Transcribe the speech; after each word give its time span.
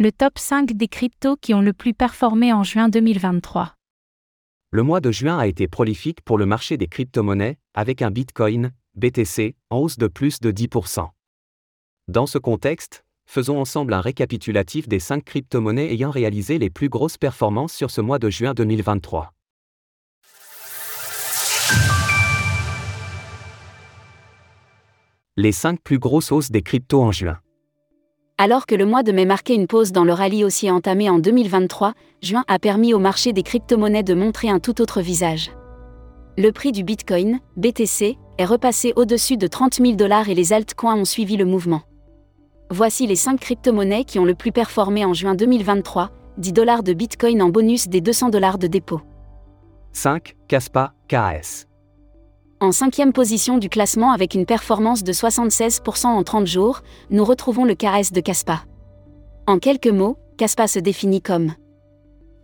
Le 0.00 0.12
top 0.12 0.38
5 0.38 0.74
des 0.74 0.86
cryptos 0.86 1.36
qui 1.38 1.54
ont 1.54 1.60
le 1.60 1.72
plus 1.72 1.92
performé 1.92 2.52
en 2.52 2.62
juin 2.62 2.88
2023. 2.88 3.74
Le 4.70 4.84
mois 4.84 5.00
de 5.00 5.10
juin 5.10 5.36
a 5.36 5.48
été 5.48 5.66
prolifique 5.66 6.20
pour 6.20 6.38
le 6.38 6.46
marché 6.46 6.76
des 6.76 6.86
crypto-monnaies, 6.86 7.58
avec 7.74 8.00
un 8.00 8.12
Bitcoin, 8.12 8.70
BTC, 8.94 9.56
en 9.70 9.78
hausse 9.78 9.98
de 9.98 10.06
plus 10.06 10.38
de 10.38 10.52
10%. 10.52 11.08
Dans 12.06 12.26
ce 12.26 12.38
contexte, 12.38 13.04
faisons 13.26 13.58
ensemble 13.58 13.92
un 13.92 14.00
récapitulatif 14.00 14.86
des 14.86 15.00
5 15.00 15.24
crypto-monnaies 15.24 15.92
ayant 15.92 16.12
réalisé 16.12 16.60
les 16.60 16.70
plus 16.70 16.88
grosses 16.88 17.18
performances 17.18 17.72
sur 17.72 17.90
ce 17.90 18.00
mois 18.00 18.20
de 18.20 18.30
juin 18.30 18.54
2023. 18.54 19.32
Les 25.36 25.50
5 25.50 25.80
plus 25.82 25.98
grosses 25.98 26.30
hausses 26.30 26.52
des 26.52 26.62
cryptos 26.62 27.02
en 27.02 27.10
juin. 27.10 27.40
Alors 28.40 28.66
que 28.66 28.76
le 28.76 28.86
mois 28.86 29.02
de 29.02 29.10
mai 29.10 29.24
marquait 29.24 29.56
une 29.56 29.66
pause 29.66 29.90
dans 29.90 30.04
le 30.04 30.12
rallye 30.12 30.44
aussi 30.44 30.70
entamé 30.70 31.10
en 31.10 31.18
2023, 31.18 31.94
juin 32.22 32.44
a 32.46 32.60
permis 32.60 32.94
au 32.94 33.00
marché 33.00 33.32
des 33.32 33.42
crypto-monnaies 33.42 34.04
de 34.04 34.14
montrer 34.14 34.48
un 34.48 34.60
tout 34.60 34.80
autre 34.80 35.00
visage. 35.00 35.50
Le 36.36 36.52
prix 36.52 36.70
du 36.70 36.84
Bitcoin, 36.84 37.40
BTC, 37.56 38.16
est 38.38 38.44
repassé 38.44 38.92
au-dessus 38.94 39.38
de 39.38 39.48
30 39.48 39.78
000 39.82 39.92
dollars 39.94 40.28
et 40.28 40.36
les 40.36 40.52
altcoins 40.52 40.94
ont 40.94 41.04
suivi 41.04 41.36
le 41.36 41.46
mouvement. 41.46 41.82
Voici 42.70 43.08
les 43.08 43.16
5 43.16 43.40
crypto-monnaies 43.40 44.04
qui 44.04 44.20
ont 44.20 44.24
le 44.24 44.36
plus 44.36 44.52
performé 44.52 45.04
en 45.04 45.14
juin 45.14 45.34
2023, 45.34 46.12
10 46.36 46.52
dollars 46.52 46.84
de 46.84 46.92
Bitcoin 46.92 47.42
en 47.42 47.48
bonus 47.48 47.88
des 47.88 48.00
200 48.00 48.28
dollars 48.28 48.58
de 48.58 48.68
dépôt. 48.68 49.00
5. 49.94 50.36
Caspa, 50.46 50.92
KS. 51.08 51.67
En 52.60 52.72
cinquième 52.72 53.12
position 53.12 53.58
du 53.58 53.68
classement 53.68 54.10
avec 54.10 54.34
une 54.34 54.44
performance 54.44 55.04
de 55.04 55.12
76% 55.12 56.06
en 56.06 56.24
30 56.24 56.46
jours, 56.46 56.80
nous 57.08 57.24
retrouvons 57.24 57.64
le 57.64 57.76
KS 57.76 58.12
de 58.12 58.20
Caspa. 58.20 58.64
En 59.46 59.60
quelques 59.60 59.86
mots, 59.86 60.18
Caspa 60.36 60.66
se 60.66 60.80
définit 60.80 61.22
comme 61.22 61.52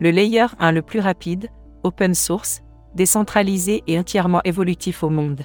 le 0.01 0.11
layer 0.11 0.47
1 0.59 0.73
le 0.73 0.83
plus 0.83 1.01
rapide, 1.01 1.49
open 1.83 2.15
source, 2.15 2.61
décentralisé 2.95 3.83
et 3.87 3.99
entièrement 3.99 4.41
évolutif 4.45 5.03
au 5.03 5.09
monde. 5.09 5.41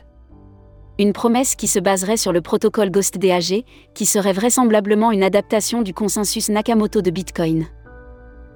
Une 1.00 1.14
promesse 1.14 1.56
qui 1.56 1.68
se 1.68 1.80
baserait 1.80 2.18
sur 2.18 2.34
le 2.34 2.42
protocole 2.42 2.92
Ghost 2.92 3.18
DAG, 3.18 3.64
qui 3.94 4.06
serait 4.06 4.34
vraisemblablement 4.34 5.12
une 5.12 5.24
adaptation 5.24 5.82
du 5.82 5.94
consensus 5.94 6.50
Nakamoto 6.50 7.02
de 7.02 7.10
Bitcoin. 7.10 7.68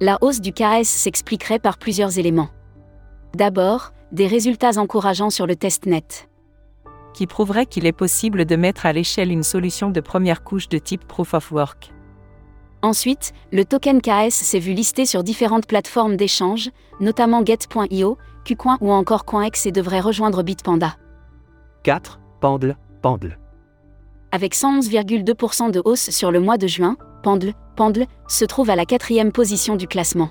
La 0.00 0.18
hausse 0.20 0.40
du 0.40 0.52
KS 0.52 0.84
s'expliquerait 0.84 1.58
par 1.58 1.78
plusieurs 1.78 2.18
éléments. 2.18 2.50
D'abord, 3.34 3.93
des 4.12 4.26
résultats 4.26 4.78
encourageants 4.78 5.30
sur 5.30 5.46
le 5.46 5.56
testnet. 5.56 6.04
Qui 7.14 7.26
prouverait 7.26 7.66
qu'il 7.66 7.86
est 7.86 7.92
possible 7.92 8.44
de 8.44 8.56
mettre 8.56 8.86
à 8.86 8.92
l'échelle 8.92 9.30
une 9.30 9.42
solution 9.42 9.90
de 9.90 10.00
première 10.00 10.42
couche 10.42 10.68
de 10.68 10.78
type 10.78 11.06
Proof 11.06 11.34
of 11.34 11.52
Work. 11.52 11.92
Ensuite, 12.82 13.32
le 13.50 13.64
token 13.64 14.02
KS 14.02 14.30
s'est 14.30 14.58
vu 14.58 14.72
listé 14.72 15.06
sur 15.06 15.22
différentes 15.22 15.66
plateformes 15.66 16.16
d'échange, 16.16 16.70
notamment 17.00 17.44
Get.io, 17.44 18.18
KuCoin 18.44 18.76
ou 18.80 18.92
encore 18.92 19.24
CoinEx 19.24 19.66
et 19.66 19.72
devrait 19.72 20.00
rejoindre 20.00 20.42
Bitpanda. 20.42 20.96
4. 21.82 22.20
Pendle, 22.40 22.76
Pendle. 23.00 23.38
Avec 24.32 24.54
111,2% 24.54 25.70
de 25.70 25.80
hausse 25.84 26.10
sur 26.10 26.30
le 26.30 26.40
mois 26.40 26.58
de 26.58 26.66
juin, 26.66 26.96
Pendle, 27.22 27.54
Pendle 27.76 28.06
se 28.28 28.44
trouve 28.44 28.68
à 28.68 28.76
la 28.76 28.84
quatrième 28.84 29.32
position 29.32 29.76
du 29.76 29.86
classement. 29.86 30.30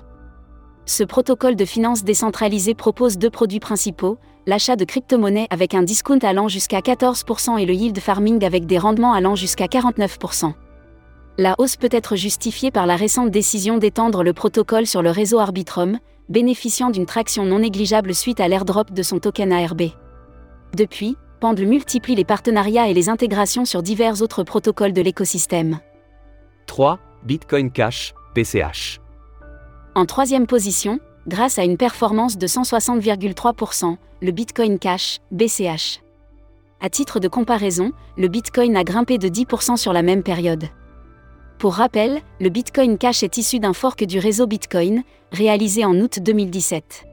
Ce 0.86 1.02
protocole 1.02 1.56
de 1.56 1.64
finance 1.64 2.04
décentralisée 2.04 2.74
propose 2.74 3.16
deux 3.16 3.30
produits 3.30 3.60
principaux, 3.60 4.18
l'achat 4.46 4.76
de 4.76 4.84
crypto-monnaies 4.84 5.46
avec 5.50 5.74
un 5.74 5.82
discount 5.82 6.18
allant 6.18 6.48
jusqu'à 6.48 6.80
14% 6.80 7.58
et 7.58 7.64
le 7.64 7.72
yield 7.72 7.98
farming 7.98 8.44
avec 8.44 8.66
des 8.66 8.78
rendements 8.78 9.14
allant 9.14 9.34
jusqu'à 9.34 9.66
49%. 9.66 10.52
La 11.38 11.54
hausse 11.58 11.76
peut 11.76 11.88
être 11.90 12.16
justifiée 12.16 12.70
par 12.70 12.86
la 12.86 12.96
récente 12.96 13.30
décision 13.30 13.78
d'étendre 13.78 14.22
le 14.22 14.32
protocole 14.32 14.86
sur 14.86 15.02
le 15.02 15.10
réseau 15.10 15.38
Arbitrum, 15.38 15.98
bénéficiant 16.28 16.90
d'une 16.90 17.06
traction 17.06 17.44
non 17.44 17.60
négligeable 17.60 18.14
suite 18.14 18.40
à 18.40 18.48
l'airdrop 18.48 18.92
de 18.92 19.02
son 19.02 19.18
token 19.18 19.52
ARB. 19.52 19.82
Depuis, 20.76 21.16
Pendle 21.44 21.66
multiplie 21.66 22.14
les 22.14 22.24
partenariats 22.24 22.88
et 22.88 22.94
les 22.94 23.10
intégrations 23.10 23.66
sur 23.66 23.82
divers 23.82 24.22
autres 24.22 24.44
protocoles 24.44 24.94
de 24.94 25.02
l'écosystème. 25.02 25.78
3. 26.66 26.98
Bitcoin 27.22 27.70
Cash, 27.70 28.14
BCH. 28.34 29.03
En 29.96 30.06
troisième 30.06 30.48
position, 30.48 30.98
grâce 31.28 31.56
à 31.56 31.62
une 31.62 31.76
performance 31.76 32.36
de 32.36 32.48
160,3%, 32.48 33.96
le 34.22 34.32
Bitcoin 34.32 34.80
Cash, 34.80 35.18
BCH. 35.30 36.00
À 36.80 36.90
titre 36.90 37.20
de 37.20 37.28
comparaison, 37.28 37.92
le 38.16 38.26
Bitcoin 38.26 38.76
a 38.76 38.82
grimpé 38.82 39.18
de 39.18 39.28
10% 39.28 39.76
sur 39.76 39.92
la 39.92 40.02
même 40.02 40.24
période. 40.24 40.64
Pour 41.60 41.74
rappel, 41.74 42.22
le 42.40 42.48
Bitcoin 42.48 42.98
Cash 42.98 43.22
est 43.22 43.38
issu 43.38 43.60
d'un 43.60 43.72
fork 43.72 44.02
du 44.02 44.18
réseau 44.18 44.48
Bitcoin, 44.48 45.04
réalisé 45.30 45.84
en 45.84 45.94
août 46.00 46.18
2017. 46.20 47.04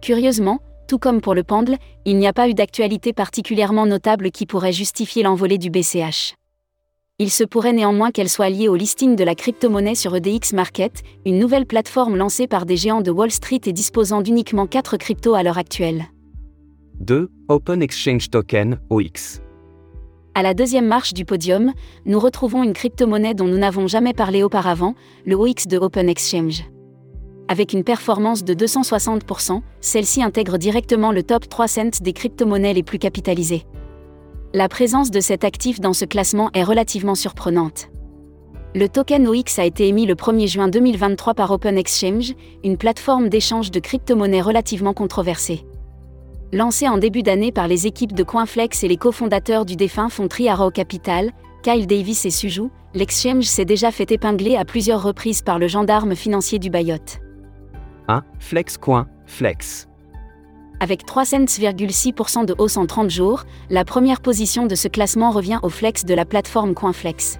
Curieusement, 0.00 0.60
tout 0.86 0.98
comme 0.98 1.20
pour 1.20 1.34
le 1.34 1.42
Pendle, 1.42 1.76
il 2.04 2.18
n'y 2.18 2.28
a 2.28 2.32
pas 2.32 2.48
eu 2.48 2.54
d'actualité 2.54 3.12
particulièrement 3.12 3.84
notable 3.84 4.30
qui 4.30 4.46
pourrait 4.46 4.72
justifier 4.72 5.24
l'envolée 5.24 5.58
du 5.58 5.70
BCH. 5.70 6.36
Il 7.18 7.30
se 7.30 7.44
pourrait 7.44 7.72
néanmoins 7.72 8.10
qu'elle 8.10 8.28
soit 8.28 8.50
liée 8.50 8.68
au 8.68 8.74
listing 8.74 9.16
de 9.16 9.24
la 9.24 9.34
crypto-monnaie 9.34 9.94
sur 9.94 10.14
EDX 10.14 10.52
Market, 10.52 11.02
une 11.24 11.38
nouvelle 11.38 11.64
plateforme 11.64 12.14
lancée 12.14 12.46
par 12.46 12.66
des 12.66 12.76
géants 12.76 13.00
de 13.00 13.10
Wall 13.10 13.30
Street 13.30 13.62
et 13.64 13.72
disposant 13.72 14.20
d'uniquement 14.20 14.66
4 14.66 14.98
cryptos 14.98 15.32
à 15.32 15.42
l'heure 15.42 15.56
actuelle. 15.56 16.04
2. 17.00 17.30
Open 17.48 17.80
Exchange 17.80 18.28
Token, 18.28 18.78
OX. 18.90 19.40
À 20.34 20.42
la 20.42 20.52
deuxième 20.52 20.84
marche 20.84 21.14
du 21.14 21.24
podium, 21.24 21.72
nous 22.04 22.20
retrouvons 22.20 22.62
une 22.62 22.74
crypto-monnaie 22.74 23.32
dont 23.32 23.46
nous 23.46 23.56
n'avons 23.56 23.86
jamais 23.86 24.12
parlé 24.12 24.42
auparavant, 24.42 24.94
le 25.24 25.36
OX 25.36 25.68
de 25.68 25.78
Open 25.78 26.10
Exchange. 26.10 26.64
Avec 27.48 27.72
une 27.72 27.82
performance 27.82 28.44
de 28.44 28.52
260%, 28.52 29.62
celle-ci 29.80 30.22
intègre 30.22 30.58
directement 30.58 31.12
le 31.12 31.22
top 31.22 31.48
3 31.48 31.66
cents 31.66 32.02
des 32.02 32.12
crypto-monnaies 32.12 32.74
les 32.74 32.82
plus 32.82 32.98
capitalisées. 32.98 33.64
La 34.54 34.68
présence 34.68 35.10
de 35.10 35.20
cet 35.20 35.44
actif 35.44 35.80
dans 35.80 35.92
ce 35.92 36.04
classement 36.04 36.50
est 36.54 36.62
relativement 36.62 37.16
surprenante. 37.16 37.88
Le 38.74 38.88
token 38.88 39.26
OX 39.26 39.58
a 39.58 39.64
été 39.64 39.88
émis 39.88 40.06
le 40.06 40.14
1er 40.14 40.46
juin 40.46 40.68
2023 40.68 41.34
par 41.34 41.50
Open 41.50 41.76
Exchange, 41.76 42.34
une 42.62 42.76
plateforme 42.76 43.28
d'échange 43.28 43.70
de 43.70 43.80
crypto-monnaies 43.80 44.40
relativement 44.40 44.94
controversée. 44.94 45.66
Lancé 46.52 46.88
en 46.88 46.96
début 46.96 47.22
d'année 47.22 47.52
par 47.52 47.66
les 47.66 47.86
équipes 47.86 48.12
de 48.12 48.22
Coinflex 48.22 48.84
et 48.84 48.88
les 48.88 48.96
cofondateurs 48.96 49.64
du 49.64 49.74
défunt 49.74 50.08
fonds 50.08 50.28
Triaro 50.28 50.70
Capital, 50.70 51.32
Kyle 51.62 51.86
Davis 51.86 52.24
et 52.24 52.30
Suju, 52.30 52.70
l'exchange 52.94 53.44
s'est 53.44 53.64
déjà 53.64 53.90
fait 53.90 54.10
épingler 54.12 54.56
à 54.56 54.64
plusieurs 54.64 55.02
reprises 55.02 55.42
par 55.42 55.58
le 55.58 55.66
gendarme 55.66 56.14
financier 56.14 56.60
du 56.60 56.70
Bayot. 56.70 56.96
1. 58.08 58.22
Flexcoin, 58.38 59.08
Flex. 59.26 59.88
Avec 60.78 61.06
3,6% 61.06 62.44
de 62.44 62.54
hausse 62.58 62.76
en 62.76 62.86
30 62.86 63.08
jours, 63.08 63.44
la 63.70 63.84
première 63.84 64.20
position 64.20 64.66
de 64.66 64.74
ce 64.74 64.88
classement 64.88 65.30
revient 65.30 65.58
au 65.62 65.70
flex 65.70 66.04
de 66.04 66.12
la 66.12 66.26
plateforme 66.26 66.74
Coinflex. 66.74 67.38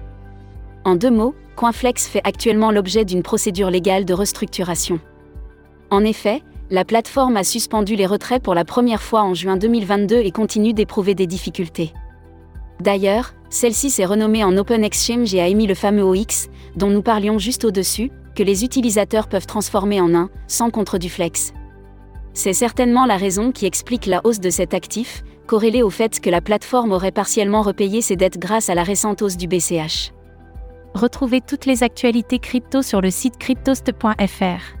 En 0.85 0.95
deux 0.95 1.11
mots, 1.11 1.35
Coinflex 1.55 2.07
fait 2.07 2.21
actuellement 2.23 2.71
l'objet 2.71 3.05
d'une 3.05 3.21
procédure 3.21 3.69
légale 3.69 4.05
de 4.05 4.13
restructuration. 4.13 4.99
En 5.91 6.03
effet, 6.03 6.41
la 6.69 6.83
plateforme 6.83 7.37
a 7.37 7.43
suspendu 7.43 7.95
les 7.95 8.05
retraits 8.05 8.41
pour 8.41 8.55
la 8.55 8.65
première 8.65 9.01
fois 9.01 9.21
en 9.21 9.33
juin 9.33 9.55
2022 9.55 10.17
et 10.17 10.31
continue 10.31 10.73
d'éprouver 10.73 11.13
des 11.13 11.27
difficultés. 11.27 11.93
D'ailleurs, 12.79 13.33
celle-ci 13.49 13.89
s'est 13.89 14.05
renommée 14.05 14.43
en 14.43 14.55
Open 14.57 14.83
Exchange 14.83 15.33
et 15.33 15.41
a 15.41 15.47
émis 15.47 15.67
le 15.67 15.75
fameux 15.75 16.03
OX, 16.03 16.47
dont 16.75 16.89
nous 16.89 17.01
parlions 17.01 17.39
juste 17.39 17.65
au-dessus, 17.65 18.11
que 18.35 18.43
les 18.43 18.63
utilisateurs 18.63 19.27
peuvent 19.27 19.47
transformer 19.47 20.01
en 20.01 20.13
un, 20.13 20.29
sans 20.47 20.69
contre 20.69 20.97
du 20.97 21.09
flex. 21.09 21.53
C'est 22.33 22.53
certainement 22.53 23.05
la 23.05 23.17
raison 23.17 23.51
qui 23.51 23.65
explique 23.65 24.05
la 24.05 24.21
hausse 24.23 24.39
de 24.39 24.49
cet 24.49 24.73
actif, 24.73 25.23
corrélée 25.47 25.83
au 25.83 25.89
fait 25.89 26.19
que 26.19 26.29
la 26.29 26.41
plateforme 26.41 26.91
aurait 26.91 27.11
partiellement 27.11 27.61
repayé 27.61 28.01
ses 28.01 28.15
dettes 28.15 28.37
grâce 28.37 28.69
à 28.69 28.75
la 28.75 28.83
récente 28.83 29.21
hausse 29.21 29.37
du 29.37 29.47
BCH. 29.47 30.11
Retrouvez 30.93 31.41
toutes 31.41 31.65
les 31.65 31.83
actualités 31.83 32.39
crypto 32.39 32.81
sur 32.81 33.01
le 33.01 33.11
site 33.11 33.37
cryptost.fr. 33.37 34.77